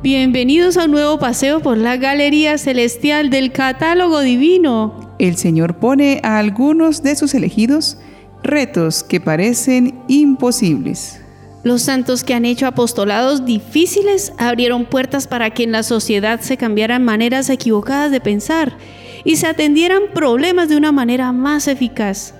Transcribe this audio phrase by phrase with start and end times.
[0.00, 5.16] Bienvenidos a un nuevo paseo por la Galería Celestial del Catálogo Divino.
[5.18, 7.98] El Señor pone a algunos de sus elegidos
[8.44, 11.20] retos que parecen imposibles.
[11.64, 16.56] Los santos que han hecho apostolados difíciles abrieron puertas para que en la sociedad se
[16.56, 18.78] cambiaran maneras equivocadas de pensar
[19.24, 22.34] y se atendieran problemas de una manera más eficaz.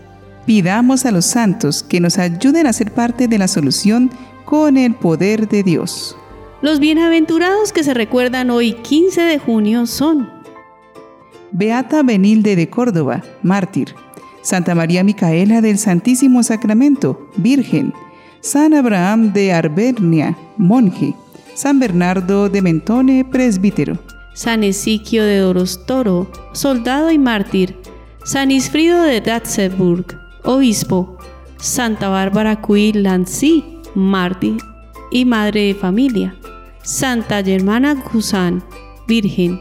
[0.46, 4.12] Pidamos a los santos que nos ayuden a ser parte de la solución
[4.44, 6.16] con el poder de Dios.
[6.60, 10.28] Los bienaventurados que se recuerdan hoy 15 de junio son
[11.52, 13.94] Beata Benilde de Córdoba, mártir.
[14.42, 17.94] Santa María Micaela del Santísimo Sacramento, Virgen.
[18.40, 21.14] San Abraham de Arbernia, monje.
[21.54, 23.96] San Bernardo de Mentone, presbítero.
[24.34, 27.76] San Esiquio de Dorostoro, soldado y mártir.
[28.24, 30.06] San Isfrido de Datzeburg,
[30.42, 31.18] obispo.
[31.58, 33.64] Santa Bárbara Cui Lancy,
[33.94, 34.56] mártir
[35.12, 36.37] y madre de familia.
[36.88, 38.64] Santa Germana Guzán,
[39.06, 39.60] Virgen.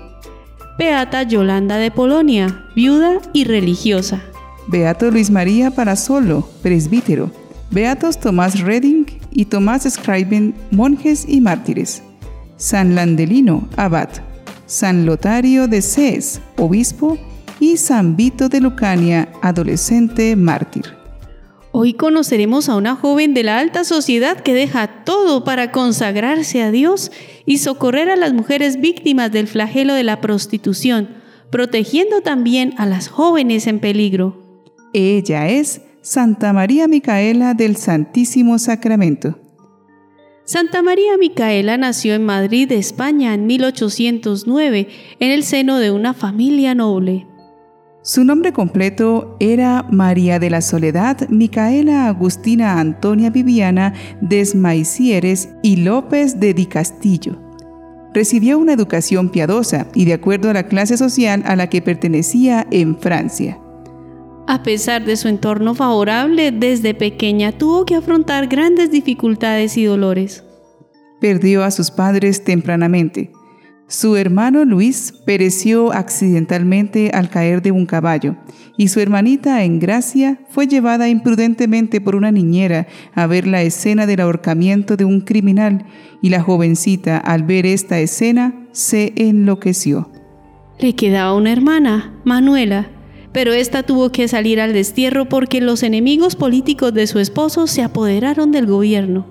[0.80, 4.22] Beata Yolanda de Polonia, viuda y religiosa.
[4.68, 7.30] Beato Luis María Parasolo, presbítero.
[7.70, 12.02] Beatos Tomás Redding y Tomás Scriben, monjes y mártires.
[12.56, 14.08] San Landelino, abad.
[14.66, 17.18] San Lotario de Cés, obispo.
[17.60, 20.97] Y San Vito de Lucania, adolescente mártir.
[21.80, 26.72] Hoy conoceremos a una joven de la alta sociedad que deja todo para consagrarse a
[26.72, 27.12] Dios
[27.46, 31.08] y socorrer a las mujeres víctimas del flagelo de la prostitución,
[31.52, 34.66] protegiendo también a las jóvenes en peligro.
[34.92, 39.38] Ella es Santa María Micaela del Santísimo Sacramento.
[40.46, 44.88] Santa María Micaela nació en Madrid, España, en 1809,
[45.20, 47.28] en el seno de una familia noble.
[48.08, 56.40] Su nombre completo era María de la Soledad Micaela Agustina Antonia Viviana Desmaicieres y López
[56.40, 57.38] de Di Castillo.
[58.14, 62.66] Recibió una educación piadosa y de acuerdo a la clase social a la que pertenecía
[62.72, 63.60] en Francia.
[64.48, 70.46] A pesar de su entorno favorable, desde pequeña tuvo que afrontar grandes dificultades y dolores.
[71.20, 73.34] Perdió a sus padres tempranamente.
[73.90, 78.36] Su hermano Luis pereció accidentalmente al caer de un caballo,
[78.76, 84.20] y su hermanita Engracia fue llevada imprudentemente por una niñera a ver la escena del
[84.20, 85.86] ahorcamiento de un criminal,
[86.22, 90.12] y la jovencita al ver esta escena se enloqueció.
[90.80, 92.90] Le quedaba una hermana, Manuela,
[93.32, 97.84] pero ésta tuvo que salir al destierro porque los enemigos políticos de su esposo se
[97.84, 99.28] apoderaron del gobierno.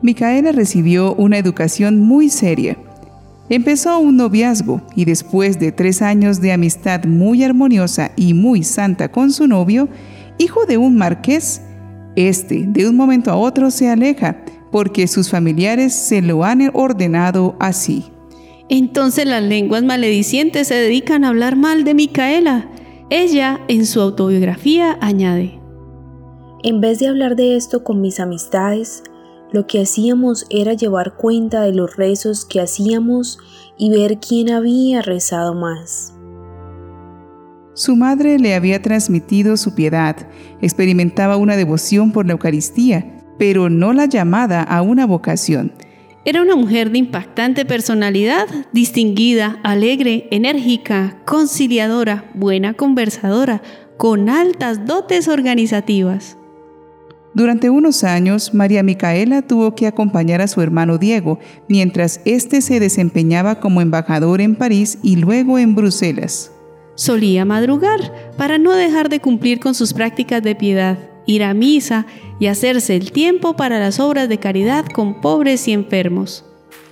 [0.00, 2.78] Micaela recibió una educación muy seria
[3.48, 9.10] Empezó un noviazgo y después de tres años de amistad muy armoniosa y muy santa
[9.10, 9.88] con su novio,
[10.38, 11.62] hijo de un marqués,
[12.16, 14.36] este de un momento a otro se aleja
[14.70, 18.06] porque sus familiares se lo han ordenado así.
[18.68, 22.70] Entonces las lenguas maledicientes se dedican a hablar mal de Micaela.
[23.10, 25.60] Ella, en su autobiografía, añade,
[26.62, 29.02] En vez de hablar de esto con mis amistades,
[29.52, 33.38] lo que hacíamos era llevar cuenta de los rezos que hacíamos
[33.78, 36.14] y ver quién había rezado más.
[37.74, 40.16] Su madre le había transmitido su piedad,
[40.60, 45.72] experimentaba una devoción por la Eucaristía, pero no la llamada a una vocación.
[46.24, 53.62] Era una mujer de impactante personalidad, distinguida, alegre, enérgica, conciliadora, buena conversadora,
[53.96, 56.36] con altas dotes organizativas.
[57.34, 62.78] Durante unos años, María Micaela tuvo que acompañar a su hermano Diego, mientras éste se
[62.78, 66.52] desempeñaba como embajador en París y luego en Bruselas.
[66.94, 68.00] Solía madrugar
[68.36, 72.06] para no dejar de cumplir con sus prácticas de piedad, ir a misa
[72.38, 76.44] y hacerse el tiempo para las obras de caridad con pobres y enfermos.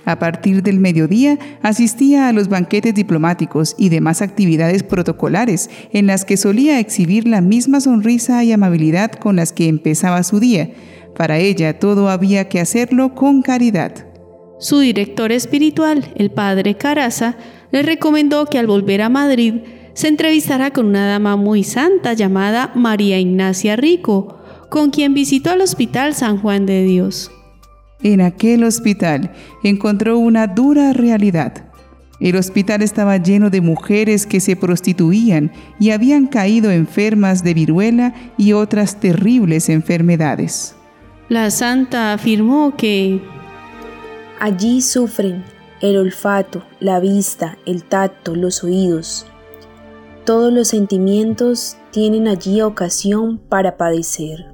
[0.05, 6.25] A partir del mediodía asistía a los banquetes diplomáticos y demás actividades protocolares en las
[6.25, 10.71] que solía exhibir la misma sonrisa y amabilidad con las que empezaba su día.
[11.15, 14.07] Para ella todo había que hacerlo con caridad.
[14.59, 17.35] Su director espiritual, el padre Caraza,
[17.71, 19.55] le recomendó que al volver a Madrid
[19.93, 24.39] se entrevistara con una dama muy santa llamada María Ignacia Rico,
[24.69, 27.31] con quien visitó el Hospital San Juan de Dios.
[28.03, 29.31] En aquel hospital
[29.63, 31.65] encontró una dura realidad.
[32.19, 38.13] El hospital estaba lleno de mujeres que se prostituían y habían caído enfermas de viruela
[38.37, 40.75] y otras terribles enfermedades.
[41.29, 43.21] La santa afirmó que
[44.39, 45.43] allí sufren
[45.81, 49.25] el olfato, la vista, el tacto, los oídos.
[50.25, 54.50] Todos los sentimientos tienen allí ocasión para padecer.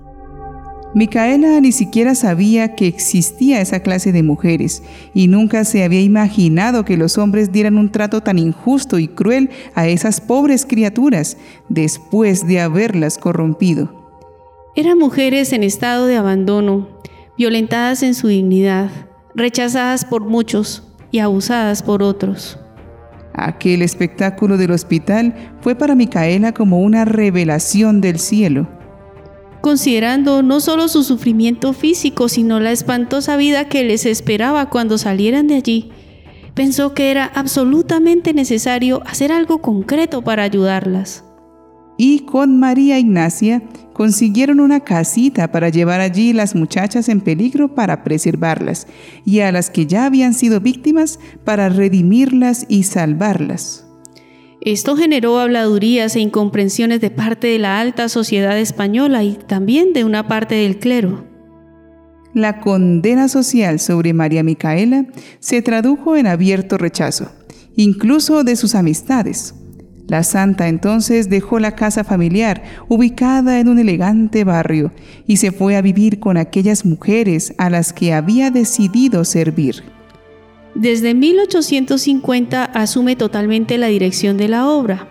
[0.94, 6.86] Micaela ni siquiera sabía que existía esa clase de mujeres y nunca se había imaginado
[6.86, 11.38] que los hombres dieran un trato tan injusto y cruel a esas pobres criaturas
[11.68, 13.94] después de haberlas corrompido.
[14.76, 16.88] Eran mujeres en estado de abandono,
[17.38, 18.90] violentadas en su dignidad,
[19.36, 22.60] rechazadas por muchos y abusadas por otros.
[23.34, 28.77] Aquel espectáculo del hospital fue para Micaela como una revelación del cielo
[29.62, 35.48] considerando no solo su sufrimiento físico, sino la espantosa vida que les esperaba cuando salieran
[35.48, 35.92] de allí.
[36.54, 41.24] Pensó que era absolutamente necesario hacer algo concreto para ayudarlas.
[41.98, 43.64] Y con María Ignacia
[43.94, 48.86] consiguieron una casita para llevar allí las muchachas en peligro para preservarlas
[49.26, 53.87] y a las que ya habían sido víctimas para redimirlas y salvarlas.
[54.68, 60.04] Esto generó habladurías e incomprensiones de parte de la alta sociedad española y también de
[60.04, 61.24] una parte del clero.
[62.34, 65.06] La condena social sobre María Micaela
[65.40, 67.32] se tradujo en abierto rechazo,
[67.78, 69.56] incluso de sus amistades.
[70.10, 74.92] La santa entonces dejó la casa familiar, ubicada en un elegante barrio,
[75.28, 79.97] y se fue a vivir con aquellas mujeres a las que había decidido servir.
[80.78, 85.08] Desde 1850 asume totalmente la dirección de la obra.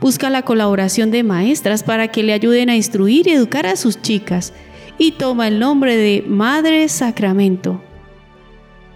[0.00, 4.02] Busca la colaboración de maestras para que le ayuden a instruir y educar a sus
[4.02, 4.52] chicas
[4.98, 7.80] y toma el nombre de Madre Sacramento.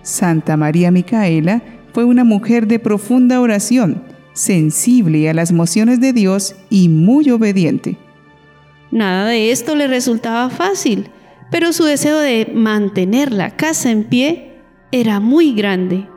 [0.03, 1.63] Santa María Micaela
[1.93, 4.03] fue una mujer de profunda oración,
[4.33, 7.97] sensible a las mociones de Dios y muy obediente.
[8.91, 11.09] Nada de esto le resultaba fácil,
[11.53, 14.50] pero su deseo de mantener la casa en pie
[14.93, 16.09] era muy grande.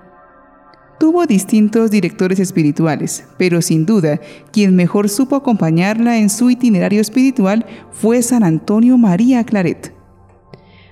[1.00, 4.20] Tuvo distintos directores espirituales, pero sin duda,
[4.52, 9.94] quien mejor supo acompañarla en su itinerario espiritual fue San Antonio María Claret.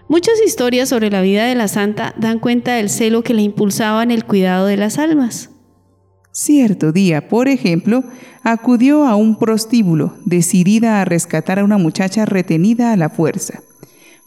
[0.10, 4.04] Muchas historias sobre la vida de la santa dan cuenta del celo que le impulsaba
[4.04, 5.50] en el cuidado de las almas.
[6.34, 8.04] Cierto día, por ejemplo,
[8.44, 13.62] acudió a un prostíbulo, decidida a rescatar a una muchacha retenida a la fuerza.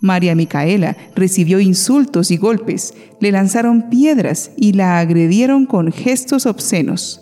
[0.00, 7.20] María Micaela recibió insultos y golpes, le lanzaron piedras y la agredieron con gestos obscenos.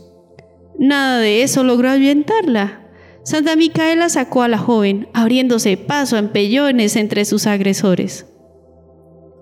[0.79, 2.81] Nada de eso logró ahuyentarla.
[3.25, 8.27] Santa Micaela sacó a la joven, abriéndose paso en pellones entre sus agresores.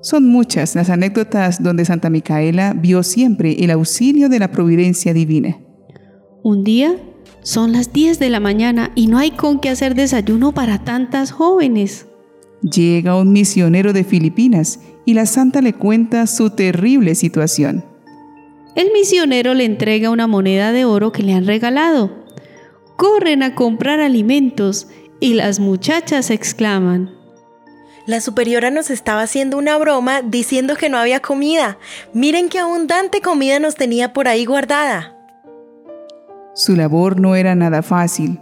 [0.03, 5.59] Son muchas las anécdotas donde Santa Micaela vio siempre el auxilio de la providencia divina.
[6.43, 6.97] Un día
[7.43, 11.33] son las 10 de la mañana y no hay con qué hacer desayuno para tantas
[11.33, 12.07] jóvenes.
[12.63, 17.85] Llega un misionero de Filipinas y la santa le cuenta su terrible situación.
[18.75, 22.11] El misionero le entrega una moneda de oro que le han regalado.
[22.97, 24.89] Corren a comprar alimentos
[25.21, 27.11] y las muchachas exclaman.
[28.07, 31.79] La superiora nos estaba haciendo una broma diciendo que no había comida.
[32.13, 35.17] Miren qué abundante comida nos tenía por ahí guardada.
[36.55, 38.39] Su labor no era nada fácil,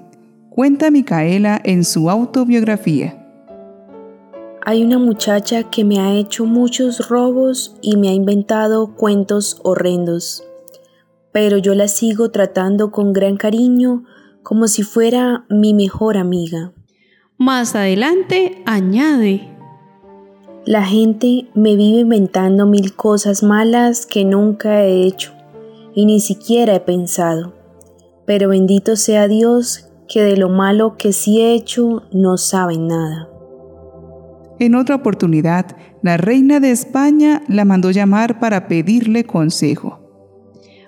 [0.50, 3.17] cuenta Micaela en su autobiografía.
[4.70, 10.44] Hay una muchacha que me ha hecho muchos robos y me ha inventado cuentos horrendos,
[11.32, 14.04] pero yo la sigo tratando con gran cariño
[14.42, 16.74] como si fuera mi mejor amiga.
[17.38, 19.48] Más adelante añade,
[20.66, 25.32] la gente me vive inventando mil cosas malas que nunca he hecho
[25.94, 27.54] y ni siquiera he pensado,
[28.26, 33.30] pero bendito sea Dios que de lo malo que sí he hecho no saben nada.
[34.58, 40.00] En otra oportunidad, la reina de España la mandó llamar para pedirle consejo.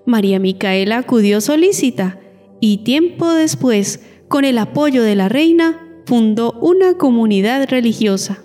[0.06, 2.18] María Micaela acudió solícita
[2.60, 8.38] y tiempo después, con el apoyo de la reina, fundó una comunidad religiosa.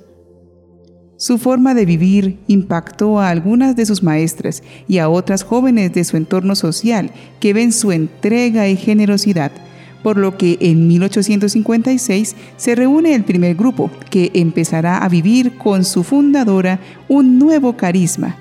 [1.18, 6.04] Su forma de vivir impactó a algunas de sus maestras y a otras jóvenes de
[6.04, 9.52] su entorno social que ven su entrega y generosidad
[10.06, 15.84] por lo que en 1856 se reúne el primer grupo que empezará a vivir con
[15.84, 18.38] su fundadora un nuevo carisma.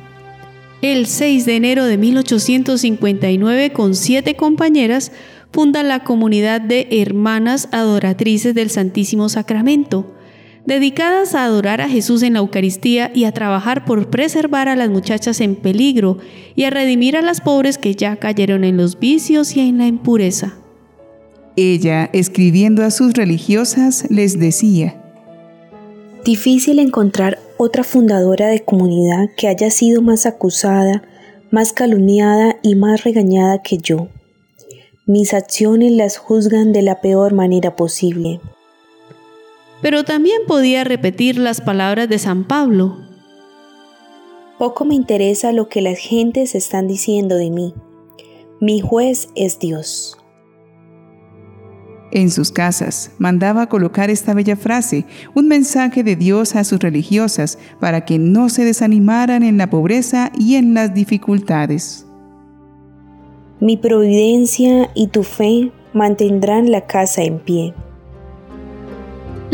[0.82, 5.10] El 6 de enero de 1859, con siete compañeras,
[5.52, 10.14] funda la comunidad de Hermanas Adoratrices del Santísimo Sacramento,
[10.66, 14.90] dedicadas a adorar a Jesús en la Eucaristía y a trabajar por preservar a las
[14.90, 16.18] muchachas en peligro
[16.56, 19.86] y a redimir a las pobres que ya cayeron en los vicios y en la
[19.86, 20.58] impureza.
[21.56, 25.00] Ella, escribiendo a sus religiosas, les decía,
[26.24, 31.02] Difícil encontrar otra fundadora de comunidad que haya sido más acusada,
[31.50, 34.08] más calumniada y más regañada que yo.
[35.06, 38.40] Mis acciones las juzgan de la peor manera posible.
[39.82, 42.96] pero también podía repetir las palabras de San Pablo.
[44.58, 47.74] Poco me interesa lo que las gentes están diciendo de mí.
[48.60, 50.16] Mi juez es Dios.
[52.14, 55.04] En sus casas mandaba colocar esta bella frase,
[55.34, 60.30] un mensaje de Dios a sus religiosas para que no se desanimaran en la pobreza
[60.38, 62.06] y en las dificultades.
[63.58, 67.74] Mi providencia y tu fe mantendrán la casa en pie.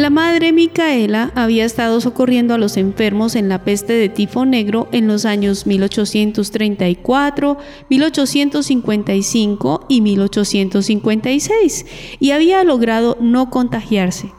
[0.00, 4.88] La madre Micaela había estado socorriendo a los enfermos en la peste de tifo negro
[4.92, 7.59] en los años 1834,
[7.90, 11.85] 1855 y 1856
[12.19, 14.33] y había logrado no contagiarse.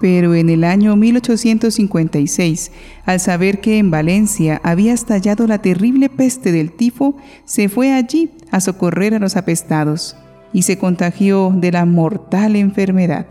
[0.00, 2.72] Pero en el año 1856,
[3.04, 8.30] al saber que en Valencia había estallado la terrible peste del tifo, se fue allí
[8.50, 10.16] a socorrer a los apestados
[10.54, 13.26] y se contagió de la mortal enfermedad.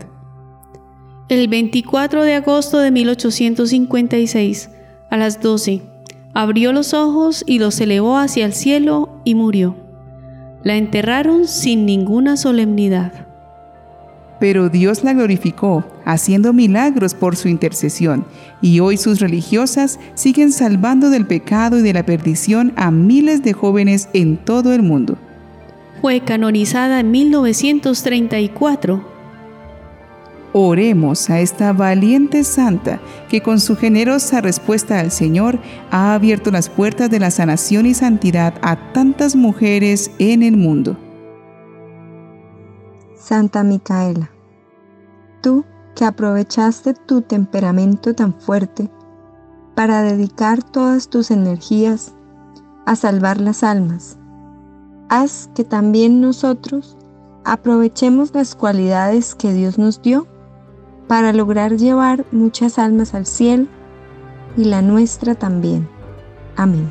[1.28, 4.70] El 24 de agosto de 1856,
[5.10, 5.82] a las 12,
[6.32, 9.76] abrió los ojos y los elevó hacia el cielo y murió.
[10.62, 13.26] La enterraron sin ninguna solemnidad.
[14.40, 18.24] Pero Dios la glorificó, haciendo milagros por su intercesión,
[18.62, 23.52] y hoy sus religiosas siguen salvando del pecado y de la perdición a miles de
[23.52, 25.18] jóvenes en todo el mundo.
[26.00, 29.17] Fue canonizada en 1934
[30.54, 35.58] Oremos a esta valiente santa que con su generosa respuesta al Señor
[35.90, 40.96] ha abierto las puertas de la sanación y santidad a tantas mujeres en el mundo.
[43.14, 44.30] Santa Micaela,
[45.42, 48.88] tú que aprovechaste tu temperamento tan fuerte
[49.74, 52.14] para dedicar todas tus energías
[52.86, 54.16] a salvar las almas,
[55.10, 56.96] haz que también nosotros
[57.44, 60.26] aprovechemos las cualidades que Dios nos dio
[61.08, 63.66] para lograr llevar muchas almas al cielo
[64.56, 65.88] y la nuestra también.
[66.56, 66.90] Amén.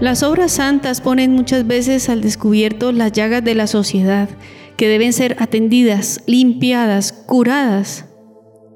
[0.00, 4.28] Las obras santas ponen muchas veces al descubierto las llagas de la sociedad,
[4.76, 8.06] que deben ser atendidas, limpiadas, curadas.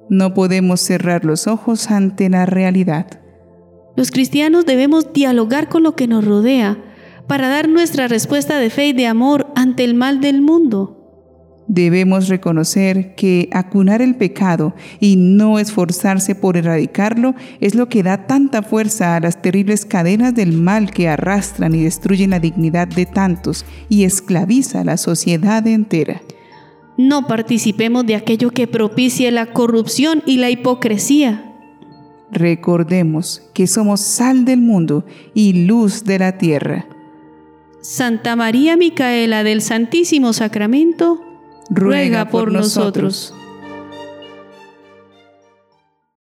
[0.09, 3.21] No podemos cerrar los ojos ante la realidad.
[3.97, 6.79] Los cristianos debemos dialogar con lo que nos rodea
[7.27, 10.98] para dar nuestra respuesta de fe y de amor ante el mal del mundo.
[11.69, 18.27] Debemos reconocer que acunar el pecado y no esforzarse por erradicarlo es lo que da
[18.27, 23.05] tanta fuerza a las terribles cadenas del mal que arrastran y destruyen la dignidad de
[23.05, 26.23] tantos y esclaviza a la sociedad entera.
[26.97, 31.55] No participemos de aquello que propicie la corrupción y la hipocresía.
[32.33, 36.87] Recordemos que somos sal del mundo y luz de la tierra.
[37.83, 41.28] Santa María Micaela del Santísimo Sacramento,
[41.71, 43.35] ruega por nosotros.